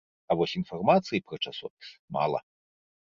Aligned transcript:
А 0.29 0.35
вось 0.37 0.53
інфармацыі 0.59 1.21
пра 1.27 1.37
часопіс 1.49 1.91
мала. 2.17 2.39